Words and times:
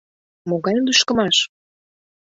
—Могай 0.49 0.77
лӱшкымаш? 0.85 1.37